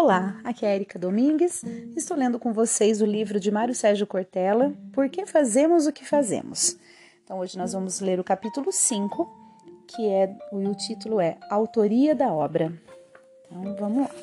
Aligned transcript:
Olá, 0.00 0.36
aqui 0.44 0.64
é 0.64 0.76
Erika 0.76 0.96
Domingues. 0.96 1.64
Estou 1.96 2.16
lendo 2.16 2.38
com 2.38 2.52
vocês 2.52 3.02
o 3.02 3.04
livro 3.04 3.40
de 3.40 3.50
Mário 3.50 3.74
Sérgio 3.74 4.06
Cortella, 4.06 4.72
Por 4.92 5.08
que 5.08 5.26
fazemos 5.26 5.88
o 5.88 5.92
que 5.92 6.04
fazemos? 6.04 6.78
Então, 7.24 7.40
hoje 7.40 7.58
nós 7.58 7.72
vamos 7.72 7.98
ler 7.98 8.20
o 8.20 8.24
capítulo 8.24 8.70
5, 8.70 9.28
que 9.88 10.06
é 10.06 10.32
o 10.52 10.72
título 10.76 11.20
é 11.20 11.36
Autoria 11.50 12.14
da 12.14 12.32
obra. 12.32 12.72
Então, 13.46 13.74
vamos 13.74 14.02
lá. 14.02 14.14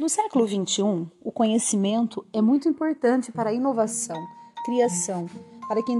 No 0.00 0.08
século 0.08 0.48
XXI, 0.48 1.06
o 1.22 1.30
conhecimento 1.30 2.26
é 2.32 2.42
muito 2.42 2.68
importante 2.68 3.30
para 3.30 3.50
a 3.50 3.54
inovação, 3.54 4.20
criação, 4.64 5.26
para 5.68 5.80
que, 5.80 5.92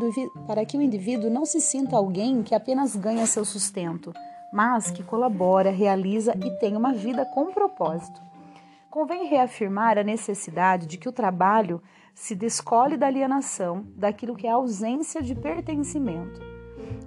para 0.44 0.66
que 0.66 0.76
o 0.76 0.82
indivíduo 0.82 1.30
não 1.30 1.46
se 1.46 1.60
sinta 1.60 1.96
alguém 1.96 2.42
que 2.42 2.52
apenas 2.52 2.96
ganha 2.96 3.24
seu 3.26 3.44
sustento, 3.44 4.12
mas 4.52 4.90
que 4.90 5.02
colabora, 5.02 5.70
realiza 5.70 6.34
e 6.36 6.50
tem 6.58 6.76
uma 6.76 6.92
vida 6.92 7.24
com 7.24 7.52
propósito. 7.52 8.20
Convém 8.90 9.26
reafirmar 9.26 9.96
a 9.96 10.02
necessidade 10.02 10.86
de 10.86 10.98
que 10.98 11.08
o 11.08 11.12
trabalho 11.12 11.80
se 12.14 12.34
descole 12.34 12.96
da 12.96 13.06
alienação, 13.06 13.84
daquilo 13.96 14.34
que 14.34 14.46
é 14.46 14.50
ausência 14.50 15.22
de 15.22 15.34
pertencimento. 15.34 16.40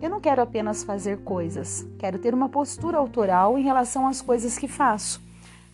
Eu 0.01 0.09
não 0.09 0.21
quero 0.21 0.41
apenas 0.41 0.83
fazer 0.83 1.23
coisas, 1.23 1.85
quero 1.99 2.17
ter 2.17 2.33
uma 2.33 2.47
postura 2.47 2.97
autoral 2.97 3.57
em 3.57 3.63
relação 3.63 4.07
às 4.07 4.21
coisas 4.21 4.57
que 4.57 4.67
faço, 4.67 5.21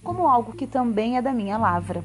como 0.03 0.27
algo 0.27 0.53
que 0.53 0.65
também 0.65 1.17
é 1.17 1.21
da 1.21 1.31
minha 1.31 1.57
lavra. 1.57 2.03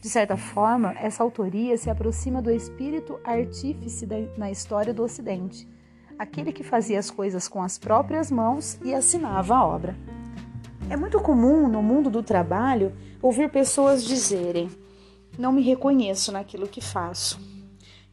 De 0.00 0.08
certa 0.08 0.36
forma, 0.36 0.92
essa 0.98 1.22
autoria 1.22 1.76
se 1.76 1.90
aproxima 1.90 2.42
do 2.42 2.50
espírito 2.50 3.18
artífice 3.24 4.06
na 4.36 4.50
história 4.50 4.92
do 4.92 5.02
Ocidente 5.02 5.66
aquele 6.18 6.52
que 6.52 6.64
fazia 6.64 6.98
as 6.98 7.10
coisas 7.10 7.46
com 7.46 7.62
as 7.62 7.78
próprias 7.78 8.30
mãos 8.30 8.78
e 8.82 8.92
assinava 8.92 9.54
a 9.54 9.64
obra. 9.64 9.96
É 10.90 10.96
muito 10.96 11.20
comum 11.20 11.68
no 11.68 11.82
mundo 11.82 12.10
do 12.10 12.22
trabalho 12.22 12.92
ouvir 13.22 13.50
pessoas 13.50 14.02
dizerem: 14.02 14.70
Não 15.38 15.52
me 15.52 15.62
reconheço 15.62 16.32
naquilo 16.32 16.66
que 16.66 16.80
faço. 16.80 17.38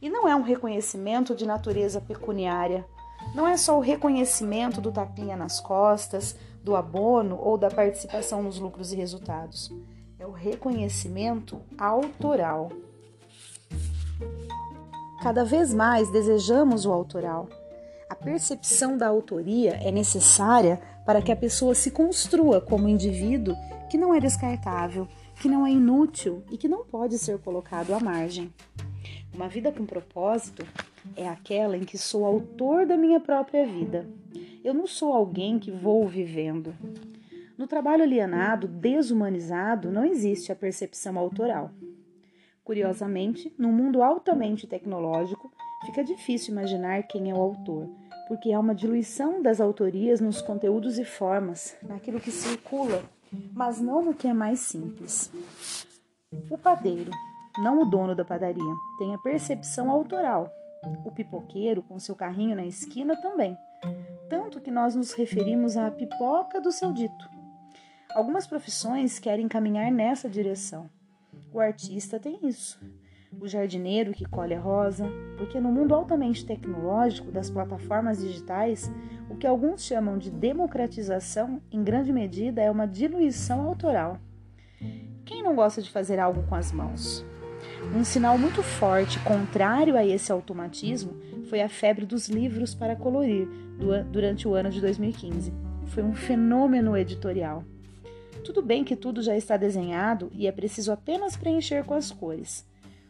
E 0.00 0.08
não 0.08 0.28
é 0.28 0.36
um 0.36 0.42
reconhecimento 0.42 1.34
de 1.34 1.46
natureza 1.46 2.00
pecuniária. 2.00 2.86
Não 3.34 3.48
é 3.48 3.56
só 3.56 3.76
o 3.76 3.80
reconhecimento 3.80 4.80
do 4.80 4.92
tapinha 4.92 5.36
nas 5.36 5.58
costas, 5.58 6.36
do 6.62 6.76
abono 6.76 7.38
ou 7.40 7.56
da 7.56 7.70
participação 7.70 8.42
nos 8.42 8.58
lucros 8.58 8.92
e 8.92 8.96
resultados. 8.96 9.72
É 10.18 10.26
o 10.26 10.32
reconhecimento 10.32 11.60
autoral. 11.78 12.70
Cada 15.22 15.44
vez 15.44 15.72
mais 15.72 16.10
desejamos 16.12 16.84
o 16.84 16.92
autoral. 16.92 17.48
A 18.08 18.14
percepção 18.14 18.96
da 18.96 19.08
autoria 19.08 19.80
é 19.82 19.90
necessária 19.90 20.80
para 21.04 21.20
que 21.20 21.32
a 21.32 21.36
pessoa 21.36 21.74
se 21.74 21.90
construa 21.90 22.60
como 22.60 22.88
indivíduo 22.88 23.56
que 23.90 23.98
não 23.98 24.14
é 24.14 24.20
descartável, 24.20 25.08
que 25.40 25.48
não 25.48 25.66
é 25.66 25.72
inútil 25.72 26.44
e 26.50 26.56
que 26.56 26.68
não 26.68 26.84
pode 26.84 27.18
ser 27.18 27.38
colocado 27.38 27.92
à 27.92 27.98
margem. 27.98 28.52
Uma 29.34 29.48
vida 29.48 29.72
com 29.72 29.84
propósito 29.84 30.64
é 31.16 31.28
aquela 31.28 31.76
em 31.76 31.84
que 31.84 31.98
sou 31.98 32.24
autor 32.24 32.86
da 32.86 32.96
minha 32.96 33.18
própria 33.18 33.66
vida. 33.66 34.08
Eu 34.64 34.72
não 34.72 34.86
sou 34.86 35.12
alguém 35.12 35.58
que 35.58 35.70
vou 35.70 36.06
vivendo. 36.06 36.74
No 37.58 37.66
trabalho 37.66 38.04
alienado, 38.04 38.68
desumanizado, 38.68 39.90
não 39.90 40.04
existe 40.04 40.52
a 40.52 40.56
percepção 40.56 41.18
autoral. 41.18 41.70
Curiosamente, 42.62 43.54
num 43.58 43.72
mundo 43.72 44.02
altamente 44.02 44.66
tecnológico, 44.66 45.52
fica 45.86 46.04
difícil 46.04 46.52
imaginar 46.52 47.04
quem 47.04 47.30
é 47.30 47.34
o 47.34 47.40
autor, 47.40 47.88
porque 48.28 48.52
há 48.52 48.58
uma 48.58 48.74
diluição 48.74 49.40
das 49.40 49.60
autorias 49.60 50.20
nos 50.20 50.42
conteúdos 50.42 50.98
e 50.98 51.04
formas, 51.04 51.76
naquilo 51.82 52.20
que 52.20 52.30
circula, 52.30 53.04
mas 53.54 53.80
não 53.80 54.04
no 54.04 54.14
que 54.14 54.26
é 54.26 54.34
mais 54.34 54.60
simples. 54.60 55.32
O 56.50 56.58
padeiro, 56.58 57.10
não 57.58 57.80
o 57.80 57.84
dono 57.84 58.14
da 58.14 58.24
padaria, 58.24 58.74
tem 58.98 59.14
a 59.14 59.18
percepção 59.18 59.90
autoral. 59.90 60.50
O 61.04 61.10
pipoqueiro, 61.10 61.82
com 61.82 61.98
seu 61.98 62.14
carrinho 62.14 62.56
na 62.56 62.66
esquina, 62.66 63.16
também. 63.20 63.56
Tanto 64.28 64.60
que 64.60 64.70
nós 64.70 64.94
nos 64.94 65.12
referimos 65.12 65.76
à 65.76 65.90
pipoca 65.90 66.60
do 66.60 66.72
seu 66.72 66.92
dito. 66.92 67.30
Algumas 68.14 68.46
profissões 68.46 69.18
querem 69.18 69.46
caminhar 69.46 69.90
nessa 69.90 70.28
direção. 70.28 70.90
O 71.52 71.60
artista 71.60 72.18
tem 72.18 72.38
isso. 72.42 72.78
O 73.38 73.46
jardineiro 73.46 74.12
que 74.12 74.24
colhe 74.24 74.54
a 74.54 74.60
rosa, 74.60 75.06
porque 75.36 75.60
no 75.60 75.70
mundo 75.70 75.94
altamente 75.94 76.44
tecnológico 76.44 77.30
das 77.30 77.50
plataformas 77.50 78.20
digitais, 78.20 78.90
o 79.28 79.36
que 79.36 79.46
alguns 79.46 79.84
chamam 79.84 80.16
de 80.16 80.30
democratização, 80.30 81.60
em 81.70 81.84
grande 81.84 82.12
medida, 82.12 82.62
é 82.62 82.70
uma 82.70 82.86
diluição 82.86 83.60
autoral. 83.60 84.18
Quem 85.24 85.42
não 85.42 85.54
gosta 85.54 85.82
de 85.82 85.90
fazer 85.90 86.18
algo 86.18 86.44
com 86.44 86.54
as 86.54 86.72
mãos? 86.72 87.24
Um 87.94 88.04
sinal 88.04 88.38
muito 88.38 88.62
forte, 88.62 89.18
contrário 89.20 89.96
a 89.96 90.04
esse 90.04 90.32
automatismo, 90.32 91.12
foi 91.50 91.60
a 91.60 91.68
febre 91.68 92.06
dos 92.06 92.28
livros 92.28 92.74
para 92.74 92.96
colorir 92.96 93.48
durante 94.10 94.48
o 94.48 94.54
ano 94.54 94.70
de 94.70 94.80
2015. 94.80 95.52
Foi 95.86 96.02
um 96.02 96.14
fenômeno 96.14 96.96
editorial. 96.96 97.62
Tudo 98.44 98.62
bem 98.62 98.82
que 98.82 98.96
tudo 98.96 99.20
já 99.20 99.36
está 99.36 99.56
desenhado 99.56 100.30
e 100.32 100.46
é 100.46 100.52
preciso 100.52 100.90
apenas 100.90 101.36
preencher 101.36 101.84
com 101.84 101.94
as 101.94 102.10
cores, 102.10 102.64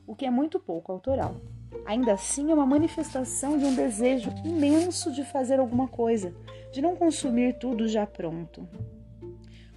o 0.06 0.14
que 0.14 0.24
é 0.24 0.30
muito 0.30 0.60
pouco 0.60 0.92
autoral. 0.92 1.36
Ainda 1.84 2.12
assim, 2.12 2.50
é 2.50 2.54
uma 2.54 2.66
manifestação 2.66 3.58
de 3.58 3.64
um 3.64 3.74
desejo 3.74 4.30
imenso 4.44 5.12
de 5.12 5.24
fazer 5.24 5.58
alguma 5.58 5.88
coisa, 5.88 6.34
de 6.72 6.80
não 6.80 6.96
consumir 6.96 7.58
tudo 7.58 7.88
já 7.88 8.06
pronto. 8.06 8.68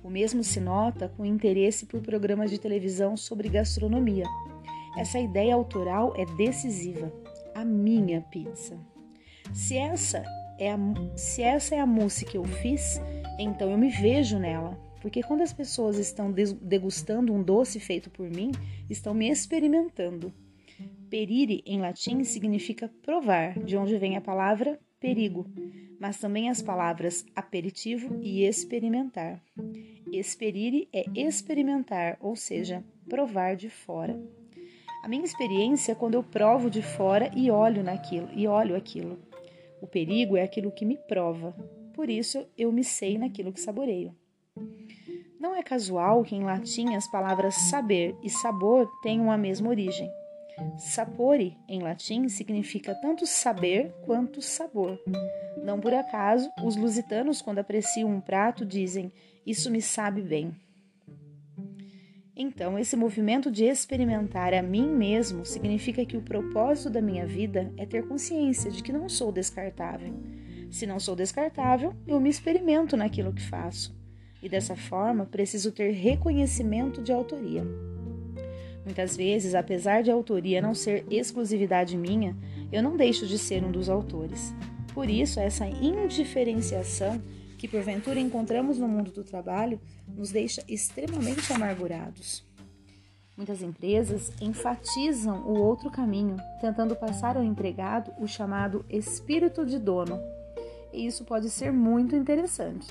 O 0.04 0.10
mesmo 0.10 0.44
se 0.44 0.60
nota 0.60 1.10
com 1.10 1.26
interesse 1.26 1.86
por 1.86 2.02
programas 2.02 2.50
de 2.50 2.58
televisão 2.58 3.18
sobre 3.18 3.50
gastronomia. 3.50 4.26
Essa 4.98 5.20
ideia 5.20 5.54
autoral 5.54 6.14
é 6.16 6.26
decisiva. 6.26 7.12
A 7.54 7.64
minha 7.66 8.22
pizza. 8.22 8.80
Se 9.54 9.78
essa 9.78 10.24
é 10.58 10.72
a, 10.72 10.78
se 11.16 11.42
essa 11.42 11.76
é 11.76 11.80
a 11.80 11.86
mousse 11.86 12.26
que 12.26 12.38
eu 12.38 12.44
fiz, 12.44 13.02
então 13.38 13.70
eu 13.70 13.78
me 13.78 13.90
vejo 13.90 14.40
nela. 14.40 14.89
Porque 15.02 15.24
quando 15.24 15.42
as 15.42 15.54
pessoas 15.54 15.98
estão 15.98 16.32
degustando 16.32 17.34
um 17.34 17.42
doce 17.42 17.80
feito 17.80 18.10
por 18.10 18.30
mim, 18.30 18.52
estão 18.90 19.14
me 19.14 19.30
experimentando. 19.30 20.34
Perire 21.10 21.64
em 21.66 21.80
latim 21.80 22.24
significa 22.24 22.92
provar, 23.02 23.58
de 23.60 23.76
onde 23.76 23.98
vem 23.98 24.16
a 24.16 24.22
palavra 24.22 24.80
perigo, 25.00 25.46
mas 26.00 26.20
também 26.20 26.50
as 26.50 26.62
palavras 26.62 27.26
aperitivo 27.36 28.20
e 28.22 28.44
experimentar. 28.44 29.42
Esperire 30.12 30.88
é 30.94 31.06
experimentar, 31.16 32.18
ou 32.20 32.36
seja, 32.36 32.84
provar 33.08 33.56
de 33.56 33.70
fora. 33.70 34.20
A 35.04 35.08
minha 35.08 35.24
experiência 35.24 35.94
é 35.94 35.96
quando 35.96 36.16
eu 36.16 36.24
provo 36.24 36.70
de 36.70 36.82
fora 36.82 37.32
e 37.36 37.50
olho 37.50 37.84
naquilo 37.84 38.30
e 38.36 38.48
olho 38.48 38.76
aquilo. 38.76 39.18
O 39.82 39.88
perigo 39.88 40.36
é 40.36 40.44
aquilo 40.44 40.72
que 40.72 40.86
me 40.86 40.98
prova. 40.98 41.54
Por 41.94 42.10
isso 42.10 42.46
eu 42.58 42.72
me 42.72 42.84
sei 42.84 43.18
naquilo 43.18 43.54
que 43.54 43.62
saboreio. 43.62 44.14
Não 45.40 45.56
é 45.56 45.64
casual 45.64 46.22
que 46.22 46.36
em 46.36 46.44
latim 46.44 46.96
as 46.96 47.08
palavras 47.08 47.56
saber 47.56 48.14
e 48.22 48.30
sabor 48.30 48.92
tenham 49.02 49.32
a 49.32 49.38
mesma 49.38 49.70
origem. 49.70 50.12
Sapore, 50.78 51.58
em 51.66 51.82
latim, 51.82 52.28
significa 52.28 52.94
tanto 52.94 53.26
saber 53.26 53.94
quanto 54.06 54.42
sabor. 54.42 55.00
Não 55.64 55.80
por 55.80 55.94
acaso, 55.94 56.52
os 56.62 56.76
lusitanos, 56.76 57.42
quando 57.42 57.60
apreciam 57.60 58.10
um 58.10 58.20
prato, 58.20 58.66
dizem: 58.66 59.14
Isso 59.46 59.72
me 59.72 59.82
sabe 59.82 60.22
bem. 60.22 60.54
Então, 62.36 62.78
esse 62.78 62.98
movimento 62.98 63.50
de 63.50 63.64
experimentar 63.64 64.54
a 64.54 64.62
mim 64.62 64.90
mesmo 64.90 65.46
significa 65.46 66.06
que 66.06 66.18
o 66.18 66.22
propósito 66.22 66.90
da 66.90 67.02
minha 67.02 67.26
vida 67.26 67.72
é 67.78 67.86
ter 67.86 68.06
consciência 68.06 68.70
de 68.70 68.84
que 68.84 68.92
não 68.92 69.08
sou 69.08 69.32
descartável. 69.32 70.14
Se 70.70 70.86
não 70.86 71.00
sou 71.00 71.16
descartável, 71.16 71.96
eu 72.06 72.20
me 72.20 72.30
experimento 72.30 72.98
naquilo 72.98 73.34
que 73.34 73.42
faço 73.42 73.99
e 74.42 74.50
dessa 74.50 74.76
forma 74.76 75.26
preciso 75.26 75.72
ter 75.72 75.92
reconhecimento 75.92 77.02
de 77.02 77.12
autoria. 77.12 77.66
Muitas 78.86 79.16
vezes, 79.16 79.54
apesar 79.54 80.02
de 80.02 80.10
a 80.10 80.14
autoria 80.14 80.62
não 80.62 80.74
ser 80.74 81.06
exclusividade 81.10 81.98
minha, 81.98 82.36
eu 82.72 82.82
não 82.82 82.98
deixo 82.98 83.28
de 83.28 83.38
ser 83.38 83.64
um 83.64 83.72
dos 83.72 83.90
autores. 83.90 84.54
Por 84.94 85.10
isso, 85.10 85.40
essa 85.40 85.68
indiferenciação 85.68 87.22
que 87.58 87.68
porventura 87.68 88.20
encontramos 88.20 88.80
no 88.80 88.88
mundo 88.88 89.12
do 89.12 89.24
trabalho 89.24 89.80
nos 90.08 90.32
deixa 90.32 90.64
extremamente 90.68 91.52
amargurados. 91.52 92.48
Muitas 93.36 93.62
empresas 93.62 94.32
enfatizam 94.42 95.44
o 95.48 95.58
outro 95.60 95.90
caminho, 95.90 96.38
tentando 96.60 96.96
passar 96.96 97.38
ao 97.38 97.44
empregado 97.44 98.12
o 98.20 98.28
chamado 98.28 98.86
espírito 98.90 99.66
de 99.66 99.78
dono. 99.78 100.20
E 100.92 101.06
isso 101.06 101.24
pode 101.24 101.50
ser 101.50 101.72
muito 101.72 102.16
interessante. 102.16 102.88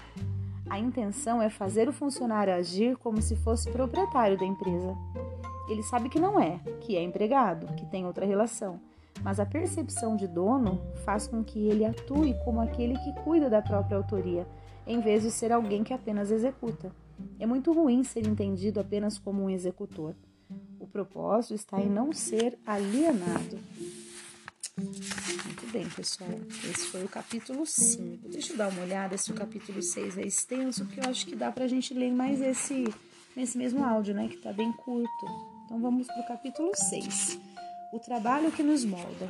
A 0.70 0.78
intenção 0.78 1.40
é 1.40 1.48
fazer 1.48 1.88
o 1.88 1.92
funcionário 1.92 2.52
agir 2.52 2.96
como 2.98 3.22
se 3.22 3.34
fosse 3.36 3.70
proprietário 3.70 4.36
da 4.36 4.44
empresa. 4.44 4.94
Ele 5.68 5.82
sabe 5.82 6.08
que 6.08 6.20
não 6.20 6.38
é, 6.38 6.58
que 6.80 6.96
é 6.96 7.02
empregado, 7.02 7.74
que 7.74 7.86
tem 7.86 8.06
outra 8.06 8.26
relação, 8.26 8.80
mas 9.22 9.40
a 9.40 9.46
percepção 9.46 10.14
de 10.16 10.26
dono 10.26 10.80
faz 11.04 11.26
com 11.26 11.42
que 11.42 11.68
ele 11.68 11.84
atue 11.84 12.34
como 12.44 12.60
aquele 12.60 12.98
que 12.98 13.12
cuida 13.22 13.48
da 13.48 13.62
própria 13.62 13.96
autoria, 13.96 14.46
em 14.86 15.00
vez 15.00 15.22
de 15.22 15.30
ser 15.30 15.52
alguém 15.52 15.82
que 15.82 15.92
apenas 15.92 16.30
executa. 16.30 16.92
é 17.38 17.46
muito 17.46 17.72
ruim 17.72 18.04
ser 18.04 18.26
entendido 18.26 18.78
apenas 18.78 19.18
como 19.18 19.42
um 19.42 19.50
executor. 19.50 20.14
O 20.78 20.86
propósito 20.86 21.54
está 21.54 21.80
em 21.80 21.88
não 21.88 22.12
ser 22.12 22.58
alienado. 22.64 23.58
Bem, 25.72 25.86
pessoal. 25.90 26.30
Esse 26.70 26.86
foi 26.86 27.04
o 27.04 27.08
capítulo 27.08 27.66
5. 27.66 28.28
Deixa 28.28 28.54
eu 28.54 28.56
dar 28.56 28.68
uma 28.68 28.82
olhada 28.82 29.18
se 29.18 29.30
o 29.30 29.34
capítulo 29.34 29.82
6 29.82 30.16
é 30.16 30.22
extenso, 30.22 30.86
porque 30.86 31.00
eu 31.00 31.10
acho 31.10 31.26
que 31.26 31.36
dá 31.36 31.52
pra 31.52 31.66
gente 31.66 31.92
ler 31.92 32.10
mais 32.10 32.40
esse 32.40 32.84
nesse 33.36 33.56
mesmo 33.56 33.84
áudio, 33.84 34.14
né, 34.14 34.28
que 34.28 34.38
tá 34.38 34.52
bem 34.52 34.72
curto. 34.72 35.26
Então 35.64 35.78
vamos 35.80 36.06
pro 36.06 36.26
capítulo 36.26 36.72
6. 36.74 37.38
O 37.92 37.98
trabalho 38.00 38.50
que 38.50 38.62
nos 38.62 38.84
molda. 38.84 39.28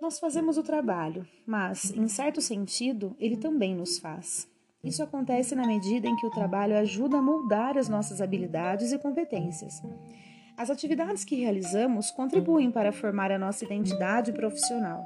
Nós 0.00 0.18
fazemos 0.18 0.58
o 0.58 0.62
trabalho, 0.62 1.26
mas, 1.46 1.90
em 1.90 2.06
certo 2.08 2.42
sentido, 2.42 3.16
ele 3.18 3.36
também 3.36 3.74
nos 3.74 3.98
faz. 3.98 4.46
Isso 4.82 5.02
acontece 5.02 5.54
na 5.54 5.66
medida 5.66 6.06
em 6.06 6.16
que 6.16 6.26
o 6.26 6.30
trabalho 6.30 6.76
ajuda 6.76 7.16
a 7.16 7.22
moldar 7.22 7.78
as 7.78 7.88
nossas 7.88 8.20
habilidades 8.20 8.92
e 8.92 8.98
competências. 8.98 9.80
As 10.56 10.70
atividades 10.70 11.24
que 11.24 11.34
realizamos 11.34 12.12
contribuem 12.12 12.70
para 12.70 12.92
formar 12.92 13.32
a 13.32 13.38
nossa 13.38 13.64
identidade 13.64 14.32
profissional. 14.32 15.04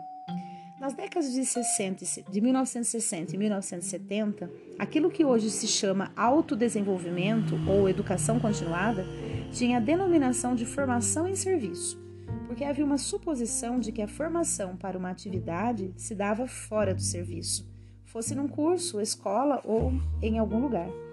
Nas 0.78 0.92
décadas 0.92 1.32
de, 1.32 1.44
60, 1.44 2.04
de 2.30 2.40
1960 2.40 3.34
e 3.34 3.38
1970, 3.38 4.50
aquilo 4.78 5.10
que 5.10 5.24
hoje 5.24 5.50
se 5.50 5.66
chama 5.66 6.12
autodesenvolvimento 6.14 7.58
ou 7.66 7.88
educação 7.88 8.38
continuada 8.38 9.06
tinha 9.50 9.78
a 9.78 9.80
denominação 9.80 10.54
de 10.54 10.66
formação 10.66 11.26
em 11.26 11.34
serviço, 11.34 11.98
porque 12.46 12.62
havia 12.62 12.84
uma 12.84 12.98
suposição 12.98 13.80
de 13.80 13.90
que 13.90 14.02
a 14.02 14.06
formação 14.06 14.76
para 14.76 14.98
uma 14.98 15.10
atividade 15.10 15.92
se 15.96 16.14
dava 16.14 16.46
fora 16.46 16.94
do 16.94 17.02
serviço, 17.02 17.66
fosse 18.04 18.34
num 18.34 18.46
curso, 18.46 19.00
escola 19.00 19.62
ou 19.64 19.92
em 20.22 20.38
algum 20.38 20.60
lugar. 20.60 21.07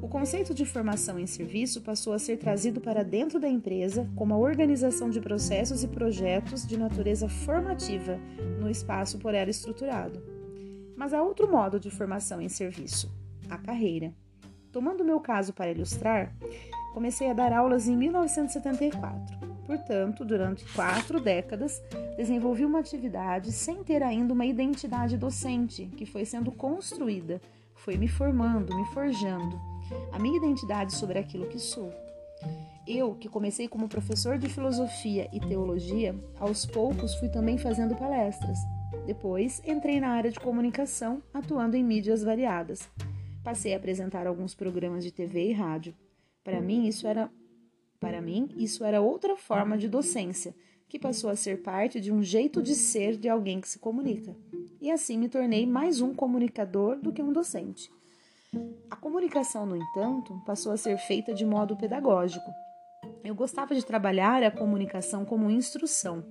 O 0.00 0.08
conceito 0.08 0.52
de 0.52 0.64
formação 0.64 1.18
em 1.18 1.26
serviço 1.26 1.80
passou 1.80 2.12
a 2.12 2.18
ser 2.18 2.36
trazido 2.36 2.80
para 2.80 3.04
dentro 3.04 3.38
da 3.38 3.48
empresa 3.48 4.08
como 4.16 4.34
a 4.34 4.38
organização 4.38 5.08
de 5.08 5.20
processos 5.20 5.84
e 5.84 5.88
projetos 5.88 6.66
de 6.66 6.76
natureza 6.76 7.28
formativa 7.28 8.18
no 8.60 8.68
espaço 8.68 9.18
por 9.18 9.32
ela 9.32 9.50
estruturado. 9.50 10.22
Mas 10.96 11.14
há 11.14 11.22
outro 11.22 11.50
modo 11.50 11.78
de 11.78 11.90
formação 11.90 12.40
em 12.40 12.48
serviço, 12.48 13.12
a 13.48 13.56
carreira. 13.56 14.12
Tomando 14.72 15.04
meu 15.04 15.20
caso 15.20 15.52
para 15.52 15.70
ilustrar, 15.70 16.34
comecei 16.92 17.30
a 17.30 17.34
dar 17.34 17.52
aulas 17.52 17.86
em 17.86 17.96
1974. 17.96 19.52
Portanto, 19.66 20.24
durante 20.24 20.64
quatro 20.74 21.20
décadas, 21.20 21.80
desenvolvi 22.16 22.64
uma 22.64 22.80
atividade 22.80 23.52
sem 23.52 23.84
ter 23.84 24.02
ainda 24.02 24.34
uma 24.34 24.44
identidade 24.44 25.16
docente 25.16 25.86
que 25.96 26.04
foi 26.04 26.24
sendo 26.24 26.50
construída 26.50 27.40
foi 27.84 27.96
me 27.96 28.06
formando, 28.06 28.76
me 28.76 28.84
forjando 28.86 29.60
a 30.12 30.18
minha 30.18 30.36
identidade 30.36 30.94
sobre 30.94 31.18
aquilo 31.18 31.48
que 31.48 31.58
sou. 31.58 31.92
Eu, 32.86 33.14
que 33.14 33.28
comecei 33.28 33.66
como 33.66 33.88
professor 33.88 34.38
de 34.38 34.48
filosofia 34.48 35.28
e 35.32 35.40
teologia, 35.40 36.14
aos 36.38 36.64
poucos 36.64 37.14
fui 37.16 37.28
também 37.28 37.58
fazendo 37.58 37.96
palestras. 37.96 38.58
Depois, 39.04 39.60
entrei 39.64 40.00
na 40.00 40.10
área 40.10 40.30
de 40.30 40.38
comunicação, 40.38 41.22
atuando 41.34 41.76
em 41.76 41.82
mídias 41.82 42.22
variadas. 42.22 42.88
Passei 43.42 43.74
a 43.74 43.76
apresentar 43.76 44.26
alguns 44.26 44.54
programas 44.54 45.02
de 45.02 45.10
TV 45.10 45.50
e 45.50 45.52
rádio. 45.52 45.94
Para 46.44 46.60
mim, 46.60 46.86
isso 46.86 47.06
era 47.06 47.30
para 47.98 48.20
mim, 48.20 48.48
isso 48.56 48.84
era 48.84 49.00
outra 49.00 49.36
forma 49.36 49.78
de 49.78 49.88
docência, 49.88 50.54
que 50.92 50.98
passou 50.98 51.30
a 51.30 51.36
ser 51.36 51.62
parte 51.62 51.98
de 51.98 52.12
um 52.12 52.22
jeito 52.22 52.62
de 52.62 52.74
ser 52.74 53.16
de 53.16 53.26
alguém 53.26 53.62
que 53.62 53.68
se 53.68 53.78
comunica 53.78 54.36
e 54.78 54.90
assim 54.90 55.16
me 55.16 55.26
tornei 55.26 55.64
mais 55.64 56.02
um 56.02 56.12
comunicador 56.12 56.98
do 56.98 57.10
que 57.10 57.22
um 57.22 57.32
docente. 57.32 57.90
A 58.90 58.96
comunicação, 58.96 59.64
no 59.64 59.74
entanto, 59.74 60.38
passou 60.44 60.70
a 60.70 60.76
ser 60.76 60.98
feita 60.98 61.32
de 61.32 61.46
modo 61.46 61.78
pedagógico. 61.78 62.44
Eu 63.24 63.34
gostava 63.34 63.74
de 63.74 63.86
trabalhar 63.86 64.42
a 64.42 64.50
comunicação 64.50 65.24
como 65.24 65.50
instrução. 65.50 66.26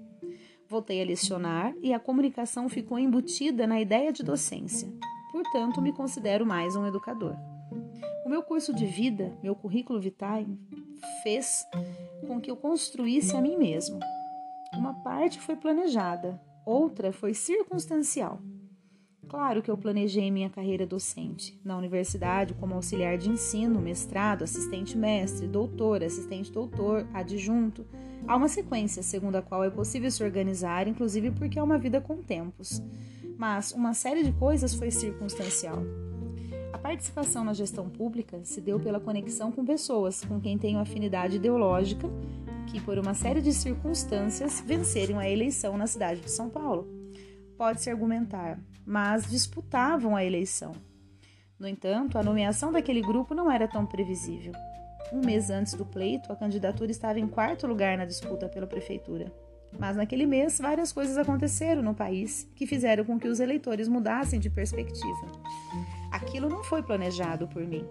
Voltei 0.69 1.01
a 1.01 1.05
lecionar 1.05 1.73
e 1.81 1.91
a 1.91 1.99
comunicação 1.99 2.69
ficou 2.69 2.99
embutida 2.99 3.65
na 3.65 3.81
ideia 3.81 4.13
de 4.13 4.21
docência. 4.21 4.87
Portanto, 5.31 5.81
me 5.81 5.91
considero 5.91 6.45
mais 6.45 6.75
um 6.75 6.85
educador. 6.85 7.35
O 8.23 8.29
meu 8.29 8.43
curso 8.43 8.75
de 8.75 8.85
vida, 8.85 9.35
meu 9.41 9.55
currículo 9.55 9.99
vitae, 9.99 10.45
fez 11.23 11.65
com 12.27 12.39
que 12.39 12.51
eu 12.51 12.55
construísse 12.55 13.35
a 13.35 13.41
mim 13.41 13.57
mesmo. 13.57 13.99
Uma 14.73 14.93
parte 14.93 15.39
foi 15.39 15.55
planejada, 15.55 16.41
outra 16.65 17.11
foi 17.11 17.33
circunstancial. 17.33 18.39
Claro 19.27 19.61
que 19.61 19.69
eu 19.69 19.77
planejei 19.77 20.31
minha 20.31 20.49
carreira 20.49 20.85
docente. 20.85 21.59
Na 21.63 21.77
universidade, 21.77 22.53
como 22.53 22.75
auxiliar 22.75 23.17
de 23.17 23.29
ensino, 23.29 23.81
mestrado, 23.81 24.43
assistente 24.43 24.97
mestre, 24.97 25.47
doutor, 25.47 26.03
assistente 26.03 26.51
doutor, 26.51 27.05
adjunto, 27.13 27.85
há 28.27 28.35
uma 28.35 28.47
sequência 28.47 29.03
segundo 29.03 29.35
a 29.35 29.41
qual 29.41 29.63
é 29.63 29.69
possível 29.69 30.09
se 30.09 30.23
organizar, 30.23 30.87
inclusive 30.87 31.31
porque 31.31 31.59
é 31.59 31.63
uma 31.63 31.77
vida 31.77 31.99
com 31.99 32.17
tempos. 32.17 32.81
Mas 33.37 33.71
uma 33.73 33.93
série 33.93 34.23
de 34.23 34.31
coisas 34.33 34.73
foi 34.73 34.89
circunstancial. 34.89 35.79
A 36.71 36.77
participação 36.77 37.43
na 37.43 37.53
gestão 37.53 37.89
pública 37.89 38.39
se 38.43 38.61
deu 38.61 38.79
pela 38.79 38.99
conexão 38.99 39.51
com 39.51 39.65
pessoas 39.65 40.23
com 40.23 40.39
quem 40.39 40.57
tenho 40.57 40.79
afinidade 40.79 41.35
ideológica 41.35 42.09
que, 42.71 42.79
por 42.79 42.97
uma 42.97 43.13
série 43.13 43.41
de 43.41 43.51
circunstâncias, 43.51 44.63
venceram 44.65 45.19
a 45.19 45.29
eleição 45.29 45.77
na 45.77 45.85
cidade 45.85 46.21
de 46.21 46.31
São 46.31 46.49
Paulo. 46.49 46.87
Pode-se 47.57 47.89
argumentar, 47.89 48.57
mas 48.85 49.29
disputavam 49.29 50.15
a 50.15 50.23
eleição. 50.23 50.71
No 51.59 51.67
entanto, 51.67 52.17
a 52.17 52.23
nomeação 52.23 52.71
daquele 52.71 53.01
grupo 53.01 53.35
não 53.35 53.51
era 53.51 53.67
tão 53.67 53.85
previsível. 53.85 54.53
Um 55.11 55.19
mês 55.19 55.49
antes 55.49 55.73
do 55.73 55.85
pleito, 55.85 56.31
a 56.31 56.35
candidatura 56.35 56.89
estava 56.89 57.19
em 57.19 57.27
quarto 57.27 57.67
lugar 57.67 57.97
na 57.97 58.05
disputa 58.05 58.47
pela 58.47 58.65
prefeitura. 58.65 59.31
Mas 59.77 59.97
naquele 59.97 60.25
mês, 60.25 60.57
várias 60.57 60.93
coisas 60.93 61.17
aconteceram 61.17 61.81
no 61.81 61.93
país 61.93 62.49
que 62.55 62.65
fizeram 62.65 63.03
com 63.03 63.19
que 63.19 63.27
os 63.27 63.41
eleitores 63.41 63.89
mudassem 63.89 64.39
de 64.39 64.49
perspectiva. 64.49 65.27
Aquilo 66.09 66.49
não 66.49 66.63
foi 66.63 66.81
planejado 66.81 67.47
por 67.49 67.65
mim. 67.67 67.85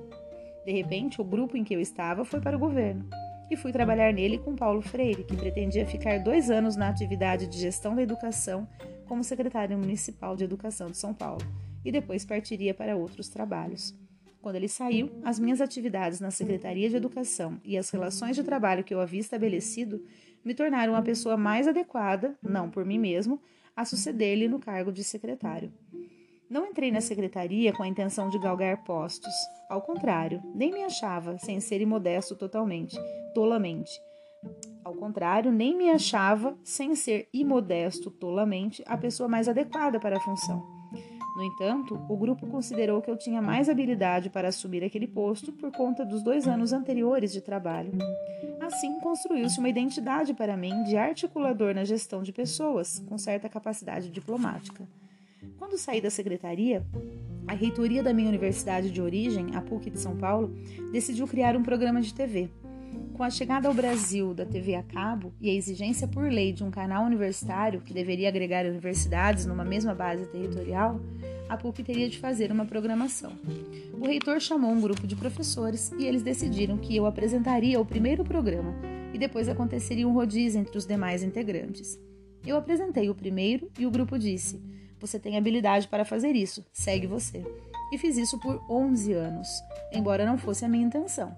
De 0.65 0.73
repente, 0.73 1.21
o 1.21 1.25
grupo 1.25 1.57
em 1.57 1.65
que 1.65 1.75
eu 1.75 1.81
estava 1.81 2.25
foi 2.25 2.41
para 2.41 2.57
o 2.57 2.61
governo 2.61 3.09
e 3.51 3.57
fui 3.57 3.73
trabalhar 3.73 4.13
nele 4.13 4.39
com 4.39 4.55
Paulo 4.55 4.81
Freire, 4.81 5.25
que 5.25 5.37
pretendia 5.37 5.85
ficar 5.85 6.21
dois 6.21 6.51
anos 6.51 6.77
na 6.77 6.89
atividade 6.89 7.49
de 7.49 7.59
gestão 7.59 7.97
da 7.97 8.03
educação 8.03 8.69
como 9.09 9.25
secretário 9.25 9.77
municipal 9.77 10.37
de 10.37 10.45
educação 10.45 10.89
de 10.89 10.97
São 10.97 11.13
Paulo 11.13 11.45
e 11.85 11.91
depois 11.91 12.25
partiria 12.25 12.73
para 12.73 12.97
outros 12.97 13.29
trabalhos. 13.29 13.93
Quando 14.41 14.55
ele 14.55 14.69
saiu, 14.69 15.11
as 15.25 15.39
minhas 15.39 15.61
atividades 15.61 16.21
na 16.21 16.31
Secretaria 16.31 16.89
de 16.89 16.97
Educação 16.97 17.61
e 17.65 17.77
as 17.77 17.91
relações 17.91 18.37
de 18.37 18.45
trabalho 18.45 18.85
que 18.85 18.95
eu 18.95 19.01
havia 19.01 19.21
estabelecido 19.21 20.03
me 20.45 20.55
tornaram 20.55 20.95
a 20.95 21.03
pessoa 21.03 21.37
mais 21.37 21.67
adequada, 21.67 22.39
não 22.43 22.71
por 22.71 22.85
mim 22.85 22.99
mesmo, 22.99 23.43
a 23.77 23.85
suceder-lhe 23.85 24.49
no 24.49 24.59
cargo 24.59 24.93
de 24.93 25.05
secretário. 25.05 25.73
Não 26.51 26.67
entrei 26.67 26.91
na 26.91 27.01
secretaria 27.01 27.73
com 27.73 27.85
a 27.85 27.87
intenção 27.87 28.29
de 28.29 28.37
galgar 28.37 28.83
postos. 28.83 29.33
Ao 29.69 29.81
contrário, 29.81 30.43
nem 30.53 30.73
me 30.73 30.83
achava, 30.83 31.39
sem 31.39 31.61
ser 31.61 31.81
imodesto 31.81 32.35
totalmente, 32.35 32.99
tolamente. 33.33 33.93
Ao 34.85 34.93
contrário, 34.93 35.53
nem 35.53 35.77
me 35.77 35.91
achava, 35.91 36.59
sem 36.65 36.97
ser 36.97 37.29
imodesto 37.33 38.11
tolamente, 38.11 38.83
a 38.85 38.99
pessoa 38.99 39.29
mais 39.29 39.49
adequada 39.49 40.01
para 40.01 40.17
a 40.17 40.21
função. 40.21 40.61
No 41.37 41.45
entanto, 41.45 41.95
o 42.09 42.17
grupo 42.17 42.45
considerou 42.49 43.01
que 43.01 43.09
eu 43.09 43.17
tinha 43.17 43.41
mais 43.41 43.69
habilidade 43.69 44.29
para 44.29 44.49
assumir 44.49 44.83
aquele 44.83 45.07
posto 45.07 45.53
por 45.53 45.71
conta 45.71 46.05
dos 46.05 46.21
dois 46.21 46.49
anos 46.49 46.73
anteriores 46.73 47.33
de 47.33 47.41
trabalho. 47.41 47.93
Assim, 48.61 48.99
construiu-se 48.99 49.61
uma 49.61 49.69
identidade 49.69 50.35
para 50.35 50.57
mim 50.57 50.83
de 50.83 50.97
articulador 50.97 51.73
na 51.77 51.85
gestão 51.85 52.25
de 52.25 52.33
pessoas, 52.33 52.99
com 53.09 53.17
certa 53.17 53.49
capacidade 53.49 54.11
diplomática. 54.11 54.85
Quando 55.57 55.79
saí 55.79 56.01
da 56.01 56.11
secretaria, 56.11 56.85
a 57.47 57.55
reitoria 57.55 58.03
da 58.03 58.13
minha 58.13 58.29
universidade 58.29 58.91
de 58.91 59.01
origem, 59.01 59.55
a 59.55 59.61
PUC 59.61 59.91
de 59.91 59.99
São 59.99 60.17
Paulo, 60.17 60.55
decidiu 60.93 61.27
criar 61.27 61.57
um 61.57 61.63
programa 61.63 62.01
de 62.01 62.15
TV. 62.15 62.51
Com 63.15 63.23
a 63.23 63.31
chegada 63.31 63.69
ao 63.69 63.75
Brasil 63.75 64.33
da 64.33 64.47
TV 64.47 64.75
a 64.75 64.83
cabo 64.83 65.33
e 65.41 65.51
a 65.51 65.55
exigência 65.55 66.09
por 66.09 66.31
lei 66.31 66.53
de 66.53 66.65
um 66.65 66.71
canal 66.71 67.05
universitário 67.05 67.81
que 67.81 67.93
deveria 67.93 68.29
agregar 68.29 68.65
universidades 68.65 69.47
numa 69.47 69.65
mesma 69.65 69.95
base 69.95 70.27
territorial, 70.27 71.01
a 71.49 71.57
PUC 71.57 71.83
teria 71.83 72.09
de 72.09 72.19
fazer 72.19 72.51
uma 72.51 72.65
programação. 72.65 73.33
O 74.01 74.07
reitor 74.07 74.41
chamou 74.41 74.71
um 74.71 74.81
grupo 74.81 75.07
de 75.07 75.17
professores 75.17 75.93
e 75.99 76.05
eles 76.05 76.23
decidiram 76.23 76.79
que 76.79 76.97
eu 76.97 77.07
apresentaria 77.07 77.81
o 77.81 77.85
primeiro 77.85 78.25
programa 78.25 78.75
e 79.13 79.19
depois 79.19 79.49
aconteceria 79.49 80.07
um 80.07 80.13
rodízio 80.13 80.61
entre 80.61 80.79
os 80.79 80.87
demais 80.87 81.23
integrantes. 81.23 81.99
Eu 82.47 82.57
apresentei 82.57 83.11
o 83.11 83.15
primeiro 83.15 83.71
e 83.79 83.85
o 83.85 83.91
grupo 83.91 84.19
disse: 84.19 84.61
você 85.01 85.19
tem 85.19 85.37
habilidade 85.37 85.89
para 85.89 86.05
fazer 86.05 86.33
isso, 86.37 86.65
segue 86.73 87.07
você. 87.07 87.45
E 87.93 87.99
fiz 87.99 88.17
isso 88.17 88.39
por 88.39 88.63
11 88.71 89.13
anos, 89.13 89.49
embora 89.93 90.27
não 90.27 90.39
fosse 90.39 90.65
a 90.65 90.69
minha 90.69 90.87
intenção. 90.87 91.37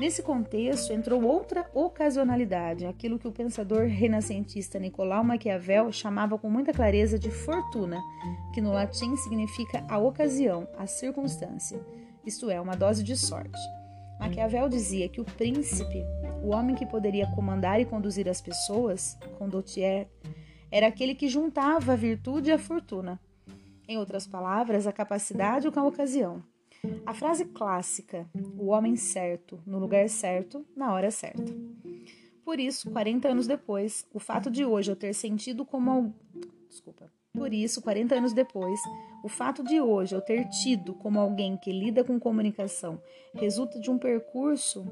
Nesse 0.00 0.22
contexto 0.22 0.94
entrou 0.94 1.22
outra 1.22 1.68
ocasionalidade, 1.74 2.86
aquilo 2.86 3.18
que 3.18 3.28
o 3.28 3.32
pensador 3.32 3.86
renascentista 3.86 4.78
Nicolau 4.78 5.22
Maquiavel 5.22 5.92
chamava 5.92 6.38
com 6.38 6.48
muita 6.48 6.72
clareza 6.72 7.18
de 7.18 7.30
fortuna, 7.30 8.00
que 8.54 8.62
no 8.62 8.72
latim 8.72 9.14
significa 9.16 9.84
a 9.90 9.98
ocasião, 9.98 10.66
a 10.78 10.86
circunstância. 10.86 11.78
isto 12.24 12.48
é, 12.48 12.58
uma 12.58 12.74
dose 12.74 13.04
de 13.04 13.14
sorte. 13.14 13.60
Maquiavel 14.18 14.70
dizia 14.70 15.06
que 15.06 15.20
o 15.20 15.24
príncipe, 15.24 16.02
o 16.42 16.48
homem 16.48 16.74
que 16.74 16.86
poderia 16.86 17.26
comandar 17.34 17.78
e 17.78 17.84
conduzir 17.84 18.26
as 18.26 18.40
pessoas, 18.40 19.18
condottiere, 19.38 20.08
era 20.70 20.86
aquele 20.86 21.14
que 21.14 21.28
juntava 21.28 21.92
a 21.92 21.96
virtude 21.96 22.50
e 22.50 22.52
a 22.52 22.58
fortuna. 22.58 23.20
Em 23.88 23.98
outras 23.98 24.26
palavras, 24.26 24.86
a 24.86 24.92
capacidade 24.92 25.70
com 25.70 25.80
a 25.80 25.86
ocasião. 25.86 26.42
A 27.04 27.12
frase 27.12 27.44
clássica, 27.44 28.28
o 28.58 28.66
homem 28.66 28.96
certo, 28.96 29.60
no 29.66 29.78
lugar 29.78 30.08
certo, 30.08 30.64
na 30.76 30.92
hora 30.92 31.10
certa. 31.10 31.52
Por 32.44 32.58
isso, 32.58 32.90
40 32.90 33.28
anos 33.28 33.46
depois, 33.46 34.06
o 34.12 34.18
fato 34.18 34.50
de 34.50 34.64
hoje 34.64 34.90
eu 34.90 34.96
ter 34.96 35.12
sentido 35.12 35.64
como. 35.64 36.14
Desculpa. 36.68 37.10
Por 37.32 37.52
isso, 37.52 37.80
40 37.82 38.16
anos 38.16 38.32
depois, 38.32 38.80
o 39.22 39.28
fato 39.28 39.62
de 39.62 39.80
hoje 39.80 40.14
eu 40.14 40.20
ter 40.20 40.48
tido 40.48 40.94
como 40.94 41.20
alguém 41.20 41.56
que 41.56 41.70
lida 41.70 42.02
com 42.02 42.18
comunicação 42.18 43.00
resulta 43.34 43.78
de 43.78 43.90
um 43.90 43.98
percurso. 43.98 44.86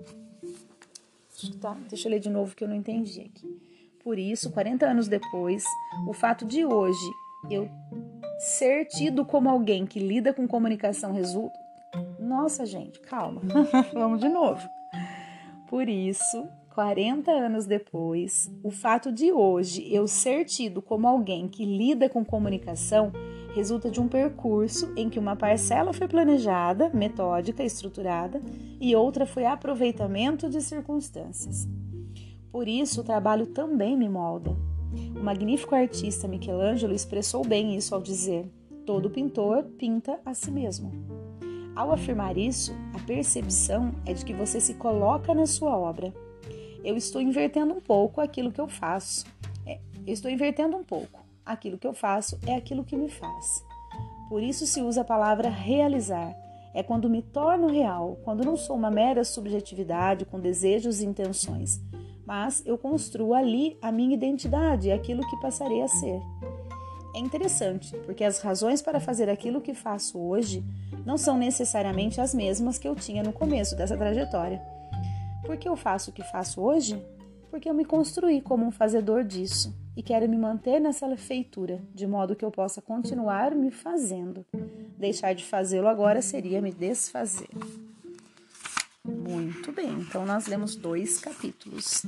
Tá, 1.60 1.76
deixa 1.88 2.08
eu 2.08 2.12
ler 2.12 2.20
de 2.20 2.30
novo 2.30 2.54
que 2.54 2.62
eu 2.62 2.68
não 2.68 2.76
entendi 2.76 3.22
aqui. 3.22 3.67
Por 4.08 4.18
isso, 4.18 4.50
40 4.50 4.86
anos 4.86 5.06
depois, 5.06 5.62
o 6.06 6.14
fato 6.14 6.46
de 6.46 6.64
hoje 6.64 7.12
eu 7.50 7.68
ser 8.38 8.86
tido 8.86 9.22
como 9.22 9.50
alguém 9.50 9.84
que 9.84 10.00
lida 10.00 10.32
com 10.32 10.48
comunicação 10.48 11.12
resulta. 11.12 11.58
Nossa, 12.18 12.64
gente, 12.64 13.00
calma. 13.00 13.42
Vamos 13.92 14.18
de 14.20 14.30
novo. 14.30 14.66
Por 15.66 15.90
isso, 15.90 16.48
40 16.74 17.30
anos 17.30 17.66
depois, 17.66 18.50
o 18.64 18.70
fato 18.70 19.12
de 19.12 19.30
hoje 19.30 19.86
eu 19.92 20.08
ser 20.08 20.46
tido 20.46 20.80
como 20.80 21.06
alguém 21.06 21.46
que 21.46 21.66
lida 21.66 22.08
com 22.08 22.24
comunicação 22.24 23.12
resulta 23.54 23.90
de 23.90 24.00
um 24.00 24.08
percurso 24.08 24.90
em 24.96 25.10
que 25.10 25.18
uma 25.18 25.36
parcela 25.36 25.92
foi 25.92 26.08
planejada, 26.08 26.88
metódica, 26.94 27.62
estruturada 27.62 28.40
e 28.80 28.96
outra 28.96 29.26
foi 29.26 29.44
aproveitamento 29.44 30.48
de 30.48 30.62
circunstâncias. 30.62 31.68
Por 32.50 32.66
isso, 32.66 33.00
o 33.00 33.04
trabalho 33.04 33.46
também 33.46 33.96
me 33.96 34.08
molda. 34.08 34.56
O 35.14 35.22
magnífico 35.22 35.74
artista 35.74 36.26
Michelangelo 36.26 36.94
expressou 36.94 37.44
bem 37.44 37.76
isso 37.76 37.94
ao 37.94 38.00
dizer: 38.00 38.46
todo 38.86 39.10
pintor 39.10 39.64
pinta 39.78 40.18
a 40.24 40.34
si 40.34 40.50
mesmo. 40.50 40.90
Ao 41.76 41.92
afirmar 41.92 42.36
isso, 42.36 42.72
a 42.94 42.98
percepção 43.00 43.92
é 44.04 44.12
de 44.12 44.24
que 44.24 44.32
você 44.32 44.60
se 44.60 44.74
coloca 44.74 45.34
na 45.34 45.46
sua 45.46 45.76
obra 45.76 46.12
eu 46.84 46.96
estou 46.96 47.20
invertendo 47.20 47.74
um 47.74 47.80
pouco 47.80 48.20
aquilo 48.20 48.52
que 48.52 48.60
eu 48.60 48.68
faço. 48.68 49.26
É, 49.66 49.78
eu 50.06 50.12
estou 50.12 50.30
invertendo 50.30 50.76
um 50.76 50.84
pouco. 50.84 51.20
Aquilo 51.44 51.78
que 51.78 51.86
eu 51.86 51.92
faço 51.92 52.38
é 52.46 52.54
aquilo 52.54 52.84
que 52.84 52.96
me 52.96 53.08
faz. 53.08 53.64
Por 54.28 54.42
isso 54.42 54.66
se 54.66 54.80
usa 54.80 55.00
a 55.00 55.04
palavra 55.04 55.48
realizar. 55.48 56.34
É 56.74 56.82
quando 56.82 57.10
me 57.10 57.22
torno 57.22 57.66
real, 57.66 58.18
quando 58.24 58.44
não 58.44 58.56
sou 58.56 58.76
uma 58.76 58.90
mera 58.90 59.24
subjetividade 59.24 60.24
com 60.24 60.38
desejos 60.38 61.00
e 61.00 61.06
intenções, 61.06 61.80
mas 62.28 62.62
eu 62.66 62.76
construo 62.76 63.32
ali 63.32 63.78
a 63.80 63.90
minha 63.90 64.12
identidade, 64.12 64.92
aquilo 64.92 65.26
que 65.30 65.40
passarei 65.40 65.80
a 65.80 65.88
ser. 65.88 66.20
É 67.14 67.18
interessante, 67.18 67.96
porque 68.04 68.22
as 68.22 68.38
razões 68.42 68.82
para 68.82 69.00
fazer 69.00 69.30
aquilo 69.30 69.62
que 69.62 69.72
faço 69.72 70.18
hoje 70.18 70.62
não 71.06 71.16
são 71.16 71.38
necessariamente 71.38 72.20
as 72.20 72.34
mesmas 72.34 72.76
que 72.76 72.86
eu 72.86 72.94
tinha 72.94 73.22
no 73.22 73.32
começo 73.32 73.74
dessa 73.74 73.96
trajetória. 73.96 74.60
Por 75.46 75.56
que 75.56 75.66
eu 75.66 75.74
faço 75.74 76.10
o 76.10 76.12
que 76.12 76.22
faço 76.22 76.60
hoje? 76.60 77.02
Porque 77.50 77.66
eu 77.66 77.72
me 77.72 77.86
construí 77.86 78.42
como 78.42 78.66
um 78.66 78.70
fazedor 78.70 79.24
disso 79.24 79.74
e 79.96 80.02
quero 80.02 80.28
me 80.28 80.36
manter 80.36 80.78
nessa 80.78 81.16
feitura, 81.16 81.80
de 81.94 82.06
modo 82.06 82.36
que 82.36 82.44
eu 82.44 82.50
possa 82.50 82.82
continuar 82.82 83.54
me 83.54 83.70
fazendo. 83.70 84.44
Deixar 84.98 85.32
de 85.32 85.46
fazê-lo 85.46 85.88
agora 85.88 86.20
seria 86.20 86.60
me 86.60 86.72
desfazer. 86.72 87.48
Muito 89.08 89.72
bem, 89.72 89.90
então 90.00 90.26
nós 90.26 90.46
lemos 90.46 90.76
dois 90.76 91.18
capítulos. 91.18 92.04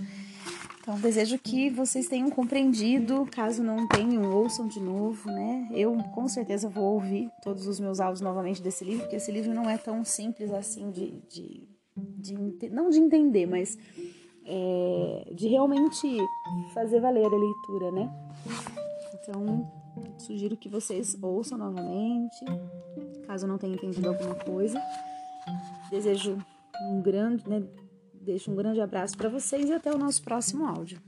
Então 0.80 0.98
desejo 0.98 1.38
que 1.38 1.70
vocês 1.70 2.08
tenham 2.08 2.30
compreendido, 2.30 3.26
caso 3.30 3.62
não 3.62 3.86
tenham, 3.86 4.30
ouçam 4.30 4.68
de 4.68 4.80
novo, 4.80 5.30
né? 5.30 5.68
Eu 5.72 5.96
com 6.14 6.28
certeza 6.28 6.68
vou 6.68 6.94
ouvir 6.94 7.30
todos 7.42 7.66
os 7.66 7.80
meus 7.80 8.00
áudios 8.00 8.20
novamente 8.20 8.62
desse 8.62 8.84
livro, 8.84 9.02
porque 9.02 9.16
esse 9.16 9.30
livro 9.30 9.54
não 9.54 9.68
é 9.68 9.76
tão 9.76 10.04
simples 10.04 10.52
assim 10.52 10.90
de, 10.90 11.22
de 11.28 11.68
de 11.96 12.34
não 12.70 12.88
de 12.88 12.98
entender, 12.98 13.46
mas 13.46 13.78
é, 14.44 15.32
de 15.34 15.48
realmente 15.48 16.18
fazer 16.72 17.00
valer 17.00 17.26
a 17.26 17.28
leitura, 17.28 17.90
né? 17.92 18.10
Então, 19.14 19.70
sugiro 20.18 20.56
que 20.56 20.68
vocês 20.68 21.16
ouçam 21.22 21.58
novamente, 21.58 22.44
caso 23.26 23.46
não 23.46 23.58
tenha 23.58 23.74
entendido 23.74 24.08
alguma 24.08 24.34
coisa. 24.34 24.80
Desejo 25.90 26.38
um 26.82 27.02
grande, 27.02 27.48
né, 27.48 27.62
deixo 28.20 28.50
um 28.50 28.54
grande 28.56 28.80
abraço 28.80 29.16
para 29.16 29.28
vocês 29.28 29.68
e 29.68 29.72
até 29.72 29.92
o 29.92 29.98
nosso 29.98 30.22
próximo 30.22 30.66
áudio. 30.66 31.00